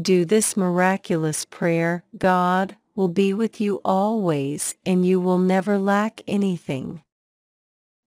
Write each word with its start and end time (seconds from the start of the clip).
do 0.00 0.24
this 0.24 0.56
miraculous 0.56 1.44
prayer, 1.44 2.04
God 2.18 2.76
will 2.94 3.08
be 3.08 3.32
with 3.32 3.60
you 3.60 3.80
always 3.84 4.74
and 4.84 5.06
you 5.06 5.20
will 5.20 5.38
never 5.38 5.78
lack 5.78 6.22
anything. 6.26 7.02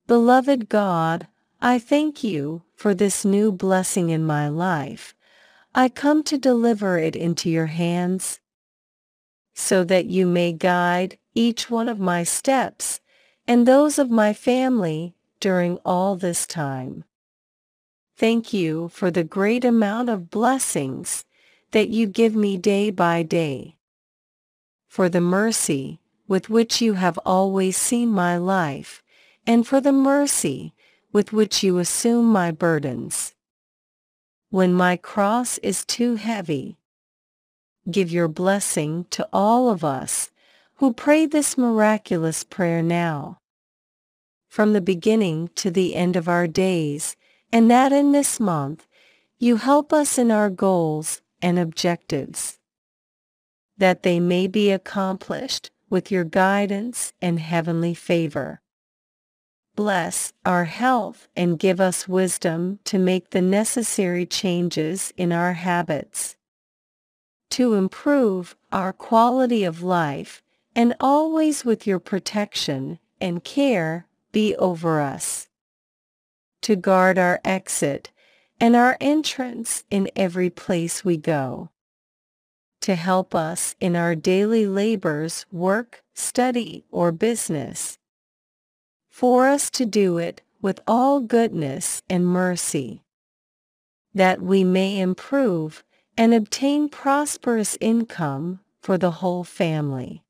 Beloved 0.08 0.70
God, 0.70 1.28
I 1.62 1.78
thank 1.78 2.24
you 2.24 2.64
for 2.76 2.94
this 2.94 3.24
new 3.26 3.52
blessing 3.52 4.10
in 4.10 4.26
my 4.26 4.48
life. 4.48 5.14
I 5.76 5.90
come 5.90 6.24
to 6.24 6.38
deliver 6.38 6.98
it 6.98 7.16
into 7.16 7.50
your 7.50 7.68
hands 7.68 8.40
so 9.54 9.84
that 9.84 10.06
you 10.06 10.26
may 10.26 10.54
guide 10.54 11.18
each 11.36 11.70
one 11.70 11.90
of 11.90 12.00
my 12.00 12.24
steps 12.24 13.02
and 13.48 13.68
those 13.68 14.00
of 14.00 14.10
my 14.10 14.34
family 14.34 15.16
during 15.40 15.78
all 15.86 16.16
this 16.16 16.48
time. 16.48 17.04
Thank 18.16 18.52
you 18.52 18.90
for 18.90 19.12
the 19.12 19.24
great 19.24 19.64
amount 19.64 20.10
of 20.10 20.30
blessings 20.30 21.26
that 21.72 21.90
you 21.90 22.08
give 22.08 22.36
me 22.36 22.58
day 22.58 22.90
by 22.90 23.24
day. 23.24 23.78
For 24.88 25.10
the 25.10 25.22
mercy 25.22 26.00
with 26.28 26.50
which 26.50 26.82
you 26.82 26.94
have 26.94 27.18
always 27.26 27.76
seen 27.76 28.10
my 28.10 28.38
life, 28.38 29.04
and 29.46 29.66
for 29.66 29.82
the 29.82 29.92
mercy 29.92 30.74
with 31.12 31.34
which 31.34 31.64
you 31.64 31.80
assume 31.80 32.26
my 32.26 32.52
burdens. 32.52 33.34
When 34.52 34.74
my 34.74 34.96
cross 34.96 35.58
is 35.60 35.86
too 35.86 36.16
heavy, 36.16 36.78
give 37.90 38.12
your 38.12 38.28
blessing 38.28 39.06
to 39.12 39.28
all 39.34 39.70
of 39.70 39.84
us 39.84 40.32
who 40.76 40.94
pray 40.94 41.26
this 41.26 41.58
miraculous 41.58 42.44
prayer 42.44 42.82
now. 42.82 43.40
From 44.48 44.74
the 44.74 44.82
beginning 44.82 45.50
to 45.56 45.70
the 45.70 45.96
end 45.96 46.16
of 46.16 46.28
our 46.28 46.48
days, 46.48 47.16
and 47.52 47.70
that 47.70 47.92
in 47.92 48.12
this 48.12 48.40
month, 48.40 48.88
you 49.38 49.58
help 49.58 49.92
us 49.92 50.18
in 50.18 50.32
our 50.32 50.50
goals 50.50 51.22
and 51.42 51.60
objectives, 51.60 52.60
that 53.78 54.04
they 54.04 54.20
may 54.20 54.48
be 54.48 54.72
accomplished 54.72 55.72
with 55.90 56.12
your 56.12 56.24
guidance 56.24 57.14
and 57.22 57.40
heavenly 57.40 57.94
favor. 57.94 58.62
Bless 59.76 60.34
our 60.46 60.66
health 60.66 61.28
and 61.36 61.58
give 61.58 61.80
us 61.80 62.08
wisdom 62.08 62.80
to 62.84 63.00
make 63.00 63.30
the 63.30 63.42
necessary 63.42 64.26
changes 64.26 65.14
in 65.16 65.32
our 65.32 65.54
habits. 65.54 66.36
To 67.52 67.76
improve 67.76 68.56
our 68.72 68.92
quality 68.92 69.64
of 69.64 69.82
life 69.82 70.44
and 70.76 70.96
always 71.00 71.64
with 71.64 71.88
your 71.88 72.00
protection 72.00 73.00
and 73.22 73.44
care 73.44 74.06
be 74.32 74.56
over 74.58 75.02
us. 75.02 75.48
To 76.64 76.76
guard 76.76 77.18
our 77.18 77.40
exit 77.44 78.12
and 78.60 78.76
our 78.76 78.98
entrance 79.00 79.84
in 79.90 80.10
every 80.16 80.50
place 80.50 81.06
we 81.06 81.18
go. 81.18 81.70
To 82.82 82.96
help 82.96 83.36
us 83.36 83.76
in 83.80 83.96
our 83.96 84.16
daily 84.16 84.66
labors, 84.66 85.46
work, 85.52 86.04
study, 86.14 86.86
or 86.92 87.12
business. 87.12 87.98
For 89.10 89.48
us 89.48 89.70
to 89.72 89.86
do 89.86 90.18
it 90.18 90.42
with 90.62 90.80
all 90.88 91.20
goodness 91.20 92.04
and 92.10 92.26
mercy. 92.26 93.04
That 94.14 94.42
we 94.42 94.64
may 94.64 95.00
improve 95.00 95.84
and 96.18 96.34
obtain 96.34 96.90
prosperous 96.90 97.78
income 97.80 98.60
for 98.82 98.98
the 98.98 99.12
whole 99.12 99.44
family. 99.44 100.24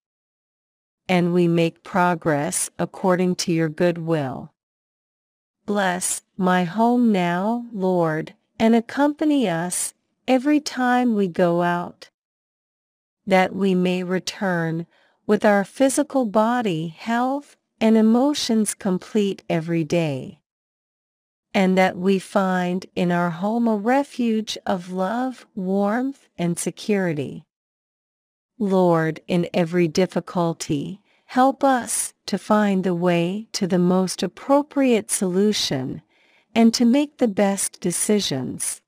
And 1.08 1.34
we 1.34 1.48
make 1.48 1.84
progress 1.84 2.70
according 2.78 3.36
to 3.38 3.52
your 3.52 3.70
good 3.70 3.98
will. 3.98 4.54
Bless 5.66 6.22
my 6.40 6.64
home 6.64 7.12
now, 7.12 7.66
Lord, 7.74 8.34
and 8.58 8.74
accompany 8.74 9.50
us 9.50 9.94
every 10.26 10.62
time 10.62 11.14
we 11.14 11.28
go 11.28 11.62
out, 11.62 12.10
that 13.28 13.54
we 13.54 13.76
may 13.76 14.04
return 14.04 14.88
with 15.28 15.44
our 15.44 15.66
physical 15.66 16.24
body, 16.24 16.88
health, 16.88 17.58
and 17.82 17.98
emotions 17.98 18.74
complete 18.74 19.44
every 19.50 19.84
day, 19.84 20.40
and 21.54 21.78
that 21.78 21.98
we 21.98 22.18
find 22.18 22.86
in 22.96 23.12
our 23.12 23.32
home 23.32 23.68
a 23.68 23.76
refuge 23.76 24.58
of 24.66 24.94
love, 24.94 25.46
warmth, 25.56 26.30
and 26.38 26.58
security. 26.58 27.44
Lord, 28.58 29.20
in 29.28 29.50
every 29.54 29.90
difficulty, 29.90 31.02
help 31.26 31.66
us 31.66 32.14
to 32.28 32.38
find 32.38 32.86
the 32.86 32.96
way 32.96 33.50
to 33.52 33.68
the 33.68 33.78
most 33.78 34.24
appropriate 34.24 35.12
solution 35.12 36.02
and 36.56 36.74
to 36.74 36.86
make 36.86 37.18
the 37.18 37.28
best 37.28 37.80
decisions. 37.80 38.82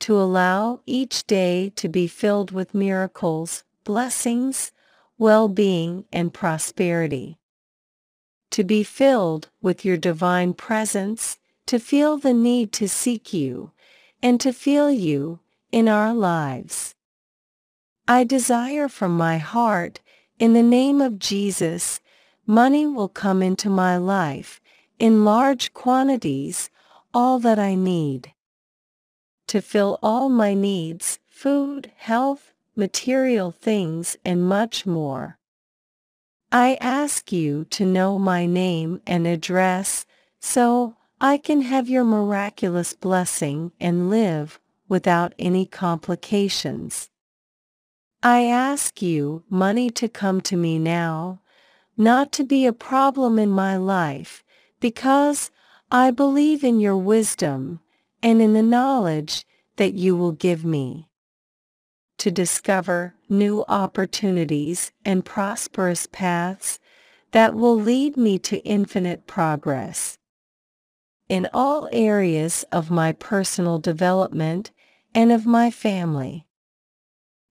To 0.00 0.16
allow 0.16 0.80
each 0.86 1.26
day 1.26 1.70
to 1.76 1.88
be 1.88 2.06
filled 2.06 2.50
with 2.50 2.74
miracles, 2.74 3.64
blessings, 3.84 4.72
well-being, 5.18 6.04
and 6.12 6.32
prosperity. 6.32 7.38
To 8.52 8.64
be 8.64 8.82
filled 8.82 9.50
with 9.60 9.84
your 9.84 9.96
divine 9.96 10.54
presence, 10.54 11.38
to 11.66 11.78
feel 11.78 12.16
the 12.16 12.32
need 12.32 12.72
to 12.74 12.88
seek 12.88 13.32
you, 13.32 13.72
and 14.22 14.40
to 14.40 14.52
feel 14.52 14.90
you 14.90 15.40
in 15.70 15.88
our 15.88 16.14
lives. 16.14 16.94
I 18.06 18.24
desire 18.24 18.88
from 18.88 19.16
my 19.16 19.38
heart, 19.38 20.00
in 20.38 20.54
the 20.54 20.62
name 20.62 21.00
of 21.00 21.18
Jesus, 21.18 22.00
money 22.46 22.86
will 22.86 23.08
come 23.08 23.42
into 23.42 23.68
my 23.68 23.96
life 23.98 24.60
in 24.98 25.24
large 25.24 25.72
quantities 25.74 26.70
all 27.14 27.38
that 27.38 27.58
I 27.58 27.74
need. 27.74 28.32
To 29.48 29.60
fill 29.60 29.98
all 30.02 30.28
my 30.28 30.54
needs, 30.54 31.18
food, 31.26 31.90
health, 31.96 32.52
material 32.76 33.50
things, 33.50 34.16
and 34.24 34.46
much 34.46 34.86
more. 34.86 35.38
I 36.52 36.78
ask 36.80 37.32
you 37.32 37.64
to 37.70 37.84
know 37.84 38.18
my 38.18 38.46
name 38.46 39.00
and 39.06 39.26
address 39.26 40.06
so 40.40 40.96
I 41.20 41.36
can 41.36 41.62
have 41.62 41.88
your 41.88 42.04
miraculous 42.04 42.94
blessing 42.94 43.72
and 43.80 44.08
live 44.08 44.60
without 44.88 45.34
any 45.38 45.66
complications. 45.66 47.10
I 48.22 48.44
ask 48.44 49.02
you 49.02 49.44
money 49.50 49.90
to 49.90 50.08
come 50.08 50.40
to 50.42 50.56
me 50.56 50.78
now 50.78 51.40
not 51.98 52.30
to 52.30 52.44
be 52.44 52.64
a 52.64 52.72
problem 52.72 53.38
in 53.40 53.50
my 53.50 53.76
life, 53.76 54.44
because 54.80 55.50
I 55.90 56.10
believe 56.10 56.62
in 56.62 56.80
your 56.80 56.96
wisdom 56.96 57.80
and 58.22 58.42
in 58.42 58.52
the 58.52 58.62
knowledge 58.62 59.46
that 59.76 59.94
you 59.94 60.16
will 60.16 60.32
give 60.32 60.64
me. 60.64 61.08
To 62.18 62.30
discover 62.30 63.14
new 63.28 63.64
opportunities 63.68 64.92
and 65.04 65.24
prosperous 65.24 66.06
paths 66.10 66.78
that 67.32 67.54
will 67.54 67.76
lead 67.76 68.16
me 68.16 68.38
to 68.40 68.58
infinite 68.64 69.26
progress. 69.26 70.18
In 71.28 71.48
all 71.52 71.88
areas 71.92 72.64
of 72.72 72.90
my 72.90 73.12
personal 73.12 73.78
development 73.78 74.72
and 75.14 75.30
of 75.30 75.46
my 75.46 75.70
family. 75.70 76.46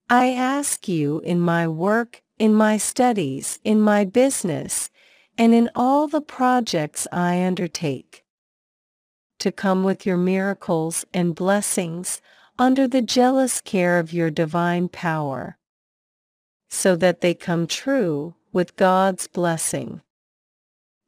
I 0.09 0.31
ask 0.31 0.87
you 0.87 1.19
in 1.19 1.39
my 1.39 1.67
work 1.67 2.23
in 2.39 2.53
my 2.53 2.77
studies, 2.77 3.59
in 3.63 3.81
my 3.81 4.05
business, 4.05 4.89
and 5.37 5.53
in 5.53 5.69
all 5.75 6.07
the 6.07 6.21
projects 6.21 7.07
I 7.11 7.43
undertake. 7.43 8.23
To 9.39 9.51
come 9.51 9.83
with 9.83 10.05
your 10.05 10.17
miracles 10.17 11.05
and 11.13 11.35
blessings 11.35 12.21
under 12.57 12.87
the 12.87 13.03
jealous 13.03 13.61
care 13.61 13.99
of 13.99 14.11
your 14.11 14.31
divine 14.31 14.89
power, 14.89 15.57
so 16.69 16.95
that 16.95 17.21
they 17.21 17.35
come 17.35 17.67
true 17.67 18.33
with 18.51 18.75
God's 18.75 19.27
blessing. 19.27 20.01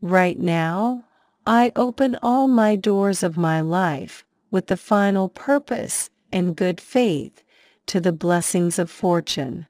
Right 0.01 0.37
now, 0.37 1.05
I 1.47 1.71
open 1.75 2.17
all 2.21 2.47
my 2.47 2.75
doors 2.75 3.23
of 3.23 3.35
my 3.35 3.61
life 3.61 4.25
with 4.51 4.67
the 4.67 4.77
final 4.77 5.27
purpose 5.27 6.11
and 6.31 6.55
good 6.55 6.79
faith 6.79 7.43
to 7.87 7.99
the 7.99 8.13
blessings 8.13 8.77
of 8.77 8.91
fortune 8.91 9.65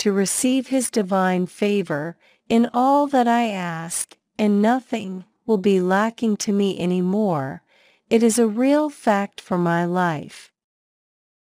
to 0.00 0.12
receive 0.12 0.68
his 0.68 0.90
divine 0.90 1.44
favor 1.44 2.16
in 2.50 2.68
all 2.74 3.06
that 3.06 3.26
I 3.26 3.46
ask, 3.48 4.18
and 4.36 4.60
nothing 4.60 5.24
will 5.46 5.56
be 5.56 5.80
lacking 5.80 6.36
to 6.38 6.52
me 6.52 6.78
any 6.78 7.00
more. 7.00 7.62
It 8.10 8.22
is 8.24 8.38
a 8.38 8.46
real 8.46 8.90
fact 8.90 9.40
for 9.40 9.56
my 9.56 9.84
life. 9.84 10.52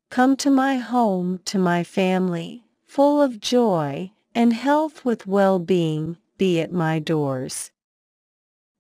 Come 0.08 0.37
to 0.37 0.50
my 0.50 0.76
home, 0.76 1.41
to 1.46 1.58
my 1.58 1.82
family, 1.82 2.64
full 2.87 3.20
of 3.20 3.41
joy 3.41 4.12
and 4.37 4.52
health 4.52 5.05
with 5.05 5.26
well-being, 5.26 6.17
be 6.38 6.61
at 6.61 6.73
my 6.73 7.00
doors. 7.00 7.73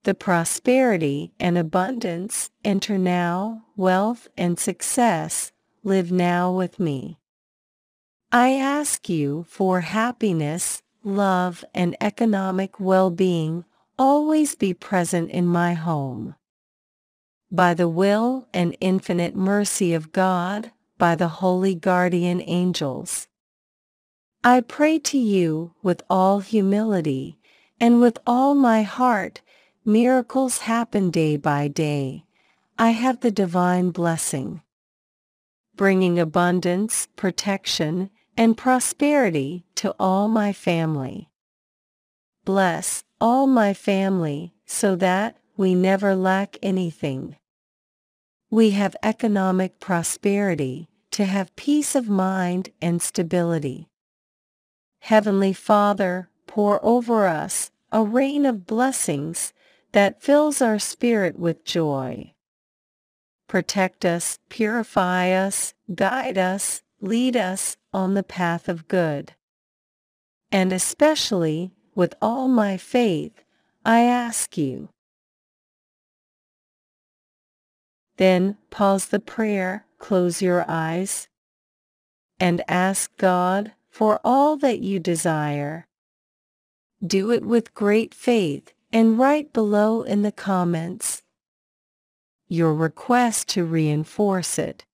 The 0.04 0.14
prosperity 0.14 1.32
and 1.40 1.58
abundance 1.58 2.50
enter 2.64 2.96
now, 2.96 3.64
wealth 3.76 4.28
and 4.36 4.56
success 4.58 5.50
live 5.82 6.12
now 6.12 6.52
with 6.52 6.78
me. 6.78 7.18
I 8.30 8.50
ask 8.50 9.08
you 9.08 9.46
for 9.48 9.80
happiness, 9.80 10.82
love, 11.04 11.64
and 11.74 11.96
economic 12.00 12.80
well-being 12.80 13.64
always 13.98 14.54
be 14.54 14.74
present 14.74 15.30
in 15.30 15.46
my 15.46 15.74
home. 15.74 16.34
By 17.50 17.74
the 17.74 17.88
will 17.88 18.48
and 18.52 18.76
infinite 18.80 19.36
mercy 19.36 19.94
of 19.94 20.10
God, 20.10 20.72
by 20.98 21.14
the 21.14 21.28
holy 21.28 21.74
guardian 21.74 22.40
angels. 22.40 23.28
I 24.42 24.60
pray 24.60 24.98
to 25.00 25.18
you 25.18 25.74
with 25.82 26.02
all 26.10 26.40
humility 26.40 27.38
and 27.80 28.00
with 28.00 28.18
all 28.26 28.54
my 28.54 28.82
heart, 28.82 29.40
miracles 29.84 30.58
happen 30.58 31.10
day 31.10 31.36
by 31.36 31.68
day. 31.68 32.24
I 32.78 32.90
have 32.90 33.20
the 33.20 33.30
divine 33.30 33.90
blessing, 33.90 34.62
bringing 35.76 36.18
abundance, 36.18 37.08
protection, 37.16 38.10
and 38.36 38.56
prosperity 38.56 39.64
to 39.84 39.94
all 40.00 40.28
my 40.28 40.50
family. 40.50 41.28
Bless 42.46 43.04
all 43.20 43.46
my 43.46 43.74
family 43.74 44.54
so 44.64 44.96
that 44.96 45.36
we 45.58 45.74
never 45.74 46.16
lack 46.16 46.56
anything. 46.62 47.36
We 48.48 48.70
have 48.70 48.96
economic 49.02 49.80
prosperity 49.80 50.88
to 51.10 51.26
have 51.26 51.54
peace 51.54 51.94
of 51.94 52.08
mind 52.08 52.70
and 52.80 53.02
stability. 53.02 53.90
Heavenly 55.00 55.52
Father, 55.52 56.30
pour 56.46 56.82
over 56.82 57.26
us 57.26 57.70
a 57.92 58.02
rain 58.02 58.46
of 58.46 58.66
blessings 58.66 59.52
that 59.92 60.22
fills 60.22 60.62
our 60.62 60.78
spirit 60.78 61.38
with 61.38 61.62
joy. 61.62 62.32
Protect 63.48 64.06
us, 64.06 64.38
purify 64.48 65.30
us, 65.32 65.74
guide 65.94 66.38
us, 66.38 66.80
lead 67.02 67.36
us 67.36 67.76
on 67.92 68.14
the 68.14 68.22
path 68.22 68.66
of 68.66 68.88
good. 68.88 69.34
And 70.54 70.72
especially, 70.72 71.72
with 71.96 72.14
all 72.22 72.46
my 72.46 72.76
faith, 72.76 73.42
I 73.84 74.02
ask 74.02 74.56
you. 74.56 74.88
Then 78.18 78.56
pause 78.70 79.06
the 79.06 79.18
prayer, 79.18 79.84
close 79.98 80.40
your 80.40 80.64
eyes, 80.68 81.26
and 82.38 82.62
ask 82.68 83.10
God 83.16 83.72
for 83.90 84.20
all 84.22 84.56
that 84.58 84.78
you 84.78 85.00
desire. 85.00 85.88
Do 87.04 87.32
it 87.32 87.44
with 87.44 87.74
great 87.74 88.14
faith 88.14 88.72
and 88.92 89.18
write 89.18 89.52
below 89.52 90.02
in 90.02 90.22
the 90.22 90.30
comments 90.30 91.24
your 92.46 92.72
request 92.72 93.48
to 93.48 93.64
reinforce 93.64 94.56
it. 94.60 94.84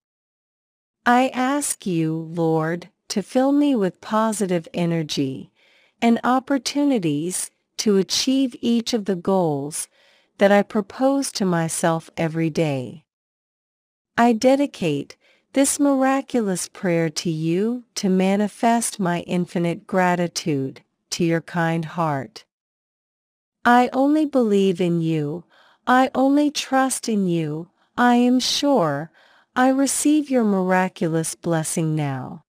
I 1.05 1.29
ask 1.35 1.85
you, 1.85 2.15
Lord, 2.15 2.89
to 3.11 3.23
fill 3.23 3.53
me 3.53 3.75
with 3.77 4.01
positive 4.01 4.67
energy 4.73 5.51
and 6.01 6.19
opportunities 6.25 7.51
to 7.77 7.97
achieve 7.97 8.57
each 8.61 8.93
of 8.93 9.05
the 9.05 9.17
goals 9.17 9.89
that 10.39 10.51
I 10.51 10.63
propose 10.63 11.31
to 11.33 11.45
myself 11.45 12.09
every 12.17 12.51
day. 12.51 13.05
I 14.17 14.33
dedicate 14.33 15.17
this 15.53 15.81
miraculous 15.81 16.69
prayer 16.69 17.11
to 17.11 17.31
you 17.31 17.85
to 17.97 18.09
manifest 18.09 19.01
my 19.01 19.21
infinite 19.21 19.87
gratitude 19.87 20.83
to 21.11 21.25
your 21.25 21.41
kind 21.41 21.85
heart. 21.85 22.45
I 23.65 23.91
only 23.93 24.25
believe 24.25 24.81
in 24.81 25.01
you. 25.01 25.45
I 25.87 26.11
only 26.15 26.51
trust 26.51 27.09
in 27.09 27.27
you. 27.27 27.71
I 27.99 28.15
am 28.15 28.41
sure 28.41 29.11
I 29.57 29.69
receive 29.71 30.31
your 30.31 30.45
miraculous 30.45 31.35
blessing 31.35 31.97
now. 31.97 32.45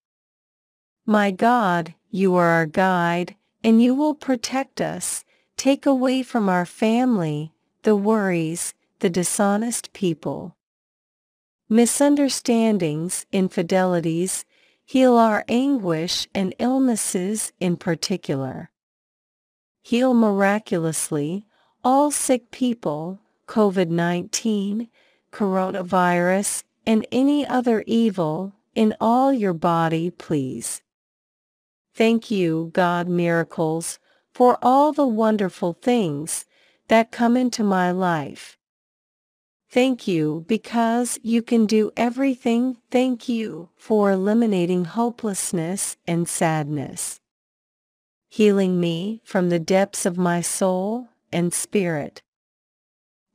My 1.12 1.30
God, 1.30 1.94
you 2.10 2.36
are 2.36 2.48
our 2.48 2.66
guide, 2.66 3.36
and 3.66 3.84
you 3.84 3.94
will 3.94 4.16
protect 4.16 4.80
us, 4.80 5.26
take 5.58 5.86
away 5.86 6.24
from 6.24 6.48
our 6.48 6.66
family 6.66 7.52
the 7.84 7.98
worries, 7.98 8.74
the 9.00 9.10
dishonest 9.10 9.92
people 9.92 10.56
misunderstandings, 11.68 13.26
infidelities, 13.34 14.46
heal 14.86 15.18
our 15.18 15.44
anguish 15.50 16.30
and 16.34 16.56
illnesses 16.60 17.52
in 17.60 17.76
particular. 17.76 18.72
Heal 19.82 20.14
miraculously 20.14 21.46
all 21.84 22.10
sick 22.12 22.52
people, 22.52 23.20
COVID-19, 23.48 24.88
coronavirus, 25.34 26.64
and 26.88 27.06
any 27.12 27.46
other 27.46 27.84
evil 27.86 28.54
in 28.76 28.96
all 29.02 29.34
your 29.34 29.54
body, 29.54 30.10
please. 30.10 30.82
Thank 31.94 32.32
you, 32.32 32.72
God 32.74 33.08
miracles, 33.08 34.00
for 34.34 34.58
all 34.62 34.94
the 34.94 35.08
wonderful 35.08 35.74
things 35.74 36.46
that 36.88 37.12
come 37.12 37.36
into 37.36 37.64
my 37.64 37.92
life. 37.92 38.58
Thank 39.70 40.08
you 40.08 40.44
because 40.48 41.20
you 41.24 41.42
can 41.42 41.66
do 41.66 41.92
everything. 41.96 42.78
Thank 42.90 43.30
you 43.30 43.70
for 43.78 44.12
eliminating 44.12 44.86
hopelessness 44.86 45.96
and 46.06 46.28
sadness. 46.28 47.20
Healing 48.28 48.80
me 48.80 49.22
from 49.24 49.50
the 49.50 49.60
depths 49.60 50.06
of 50.06 50.18
my 50.18 50.42
soul 50.42 51.08
and 51.32 51.54
spirit. 51.54 52.22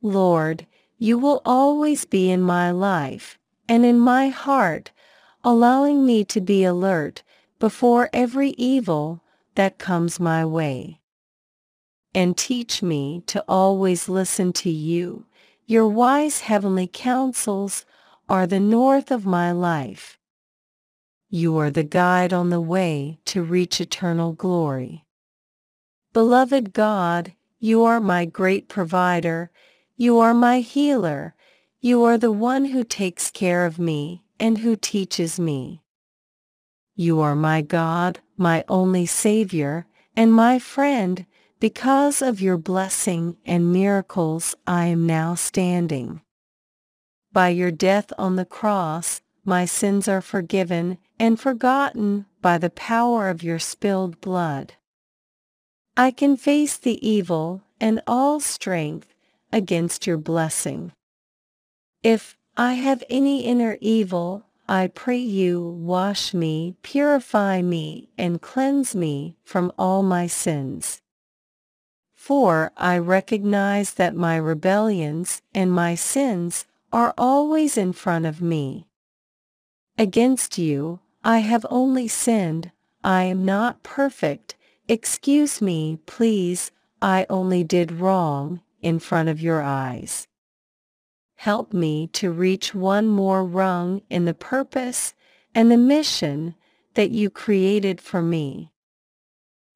Lord, 0.01 0.67
you 0.97 1.17
will 1.17 1.41
always 1.45 2.05
be 2.05 2.29
in 2.29 2.41
my 2.41 2.69
life 2.71 3.39
and 3.67 3.85
in 3.85 3.99
my 3.99 4.29
heart, 4.29 4.91
allowing 5.43 6.05
me 6.05 6.23
to 6.25 6.41
be 6.41 6.63
alert 6.63 7.23
before 7.59 8.09
every 8.13 8.51
evil 8.51 9.23
that 9.55 9.77
comes 9.77 10.19
my 10.19 10.45
way. 10.45 11.01
And 12.13 12.37
teach 12.37 12.81
me 12.81 13.23
to 13.27 13.43
always 13.47 14.09
listen 14.09 14.53
to 14.53 14.69
you 14.69 15.25
your 15.69 15.85
wise 15.85 16.39
heavenly 16.39 16.89
counsels 16.91 17.85
are 18.29 18.47
the 18.47 18.59
north 18.59 19.11
of 19.11 19.25
my 19.25 19.51
life. 19.51 20.17
You 21.29 21.57
are 21.57 21.69
the 21.69 21.83
guide 21.83 22.31
on 22.31 22.51
the 22.51 22.61
way 22.61 23.19
to 23.25 23.43
reach 23.43 23.81
eternal 23.81 24.31
glory. 24.31 25.05
Beloved 26.13 26.71
God, 26.71 27.33
you 27.59 27.83
are 27.83 27.99
my 27.99 28.23
great 28.23 28.69
provider. 28.69 29.51
You 29.97 30.19
are 30.19 30.33
my 30.33 30.61
healer. 30.61 31.35
You 31.81 32.05
are 32.05 32.17
the 32.17 32.31
one 32.31 32.65
who 32.65 32.85
takes 32.85 33.29
care 33.29 33.65
of 33.65 33.77
me 33.77 34.23
and 34.39 34.59
who 34.59 34.77
teaches 34.77 35.37
me. 35.37 35.83
You 36.99 37.19
are 37.19 37.35
my 37.35 37.61
God, 37.61 38.21
my 38.37 38.65
only 38.67 39.05
Savior, 39.05 39.85
and 40.15 40.33
my 40.33 40.57
friend, 40.57 41.27
because 41.59 42.23
of 42.23 42.41
your 42.41 42.57
blessing 42.57 43.37
and 43.45 43.71
miracles 43.71 44.55
I 44.65 44.87
am 44.87 45.05
now 45.05 45.35
standing. 45.35 46.21
By 47.31 47.49
your 47.49 47.69
death 47.69 48.11
on 48.17 48.35
the 48.35 48.45
cross, 48.45 49.21
my 49.45 49.65
sins 49.65 50.07
are 50.07 50.21
forgiven 50.21 50.97
and 51.19 51.39
forgotten 51.39 52.25
by 52.41 52.57
the 52.57 52.71
power 52.71 53.29
of 53.29 53.43
your 53.43 53.59
spilled 53.59 54.19
blood. 54.19 54.73
I 55.95 56.09
can 56.09 56.35
face 56.35 56.77
the 56.77 56.97
evil 57.07 57.61
and 57.79 58.01
all 58.07 58.39
strength 58.39 59.13
against 59.53 60.07
your 60.07 60.17
blessing. 60.17 60.93
If 62.01 62.35
I 62.57 62.73
have 62.73 63.03
any 63.07 63.45
inner 63.45 63.77
evil, 63.81 64.46
I 64.69 64.87
pray 64.87 65.17
you 65.17 65.61
wash 65.61 66.33
me, 66.33 66.75
purify 66.81 67.61
me, 67.61 68.09
and 68.17 68.41
cleanse 68.41 68.93
me 68.95 69.37
from 69.45 69.71
all 69.77 70.03
my 70.03 70.27
sins. 70.27 71.01
For 72.13 72.71
I 72.75 72.97
recognize 72.97 73.93
that 73.93 74.15
my 74.15 74.35
rebellions 74.35 75.41
and 75.55 75.71
my 75.71 75.95
sins 75.95 76.65
are 76.91 77.13
always 77.17 77.77
in 77.77 77.93
front 77.93 78.25
of 78.25 78.41
me. 78.41 78.87
Against 79.97 80.57
you, 80.57 80.99
I 81.23 81.39
have 81.39 81.65
only 81.69 82.09
sinned. 82.09 82.71
I 83.03 83.23
am 83.23 83.45
not 83.45 83.83
perfect. 83.83 84.55
Excuse 84.89 85.61
me, 85.61 85.99
please. 86.05 86.71
I 87.01 87.25
only 87.29 87.63
did 87.63 87.91
wrong 87.91 88.61
in 88.81 88.99
front 88.99 89.29
of 89.29 89.41
your 89.41 89.61
eyes. 89.61 90.27
Help 91.37 91.71
me 91.71 92.07
to 92.07 92.31
reach 92.31 92.75
one 92.75 93.07
more 93.07 93.45
rung 93.45 94.01
in 94.09 94.25
the 94.25 94.33
purpose 94.33 95.13
and 95.55 95.71
the 95.71 95.77
mission 95.77 96.55
that 96.95 97.11
you 97.11 97.29
created 97.29 98.01
for 98.01 98.21
me. 98.21 98.71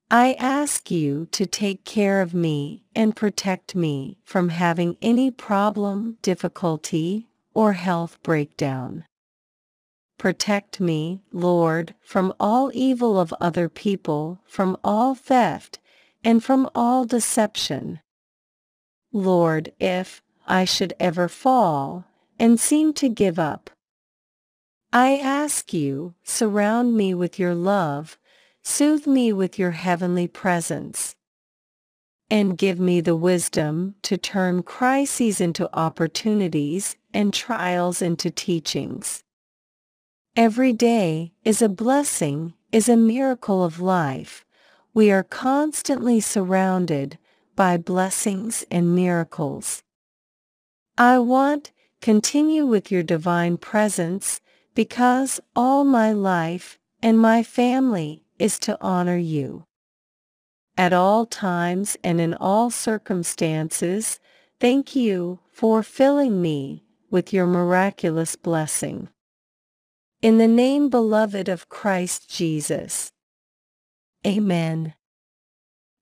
I 0.09 0.33
ask 0.33 0.91
you 0.91 1.27
to 1.31 1.45
take 1.45 1.85
care 1.85 2.21
of 2.21 2.33
me 2.33 2.83
and 2.95 3.15
protect 3.15 3.75
me 3.75 4.17
from 4.25 4.49
having 4.49 4.97
any 5.01 5.31
problem, 5.31 6.17
difficulty, 6.21 7.27
or 7.53 7.73
health 7.73 8.17
breakdown. 8.23 9.05
Protect 10.17 10.79
me, 10.79 11.21
Lord, 11.31 11.95
from 12.01 12.33
all 12.39 12.71
evil 12.73 13.19
of 13.19 13.33
other 13.39 13.69
people, 13.69 14.41
from 14.45 14.77
all 14.83 15.15
theft, 15.15 15.79
and 16.23 16.43
from 16.43 16.69
all 16.75 17.05
deception. 17.05 18.01
Lord, 19.13 19.71
if 19.79 20.21
I 20.51 20.65
should 20.65 20.93
ever 20.99 21.27
fall 21.27 22.05
and 22.37 22.59
seem 22.59 22.93
to 22.93 23.09
give 23.09 23.39
up, 23.39 23.69
I 24.93 25.17
ask 25.17 25.73
you, 25.73 26.13
surround 26.23 26.97
me 26.97 27.13
with 27.13 27.39
your 27.39 27.55
love 27.55 28.17
Soothe 28.63 29.07
me 29.07 29.33
with 29.33 29.57
your 29.57 29.71
heavenly 29.71 30.27
presence. 30.27 31.15
And 32.29 32.57
give 32.57 32.79
me 32.79 33.01
the 33.01 33.15
wisdom 33.15 33.95
to 34.03 34.17
turn 34.17 34.63
crises 34.63 35.41
into 35.41 35.69
opportunities 35.75 36.95
and 37.13 37.33
trials 37.33 38.01
into 38.01 38.29
teachings. 38.29 39.23
Every 40.35 40.71
day 40.71 41.33
is 41.43 41.61
a 41.61 41.67
blessing, 41.67 42.53
is 42.71 42.87
a 42.87 42.95
miracle 42.95 43.63
of 43.63 43.81
life. 43.81 44.45
We 44.93 45.11
are 45.11 45.23
constantly 45.23 46.19
surrounded 46.19 47.17
by 47.55 47.77
blessings 47.77 48.63
and 48.71 48.95
miracles. 48.95 49.83
I 51.01 51.17
want 51.17 51.71
continue 51.99 52.67
with 52.67 52.91
your 52.91 53.01
divine 53.01 53.57
presence 53.57 54.39
because 54.75 55.39
all 55.55 55.83
my 55.83 56.11
life 56.11 56.77
and 57.01 57.17
my 57.17 57.41
family 57.41 58.23
is 58.37 58.59
to 58.59 58.77
honor 58.79 59.17
you. 59.17 59.65
At 60.77 60.93
all 60.93 61.25
times 61.25 61.97
and 62.03 62.21
in 62.21 62.35
all 62.35 62.69
circumstances, 62.69 64.19
thank 64.59 64.95
you 64.95 65.39
for 65.51 65.81
filling 65.81 66.39
me 66.39 66.83
with 67.09 67.33
your 67.33 67.47
miraculous 67.47 68.35
blessing. 68.35 69.09
In 70.21 70.37
the 70.37 70.47
name 70.47 70.87
beloved 70.91 71.49
of 71.49 71.67
Christ 71.67 72.29
Jesus. 72.29 73.11
Amen. 74.23 74.93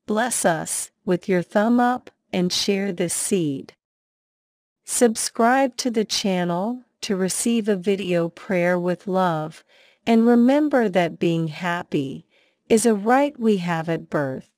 Bless 0.05 0.43
us 0.43 0.91
with 1.05 1.29
your 1.29 1.41
thumb 1.41 1.79
up 1.79 2.11
and 2.33 2.51
share 2.51 2.91
this 2.91 3.13
seed. 3.13 3.75
Subscribe 4.91 5.77
to 5.77 5.91
the 5.91 6.03
channel 6.03 6.81
to 7.01 7.15
receive 7.15 7.69
a 7.69 7.75
video 7.75 8.27
prayer 8.27 8.77
with 8.77 9.07
love 9.07 9.63
and 10.07 10.25
remember 10.25 10.89
that 10.89 11.19
being 11.19 11.49
happy 11.49 12.25
is 12.69 12.87
a 12.87 12.95
right 12.95 13.39
we 13.39 13.57
have 13.57 13.87
at 13.87 14.09
birth. 14.09 14.48